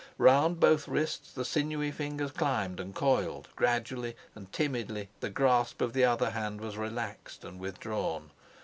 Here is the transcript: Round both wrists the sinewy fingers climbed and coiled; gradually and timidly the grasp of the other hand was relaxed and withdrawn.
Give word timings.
Round 0.17 0.59
both 0.59 0.87
wrists 0.87 1.31
the 1.31 1.45
sinewy 1.45 1.91
fingers 1.91 2.31
climbed 2.31 2.79
and 2.79 2.95
coiled; 2.95 3.49
gradually 3.55 4.15
and 4.33 4.51
timidly 4.51 5.09
the 5.19 5.29
grasp 5.29 5.79
of 5.79 5.93
the 5.93 6.05
other 6.05 6.31
hand 6.31 6.59
was 6.59 6.75
relaxed 6.75 7.43
and 7.45 7.59
withdrawn. 7.59 8.31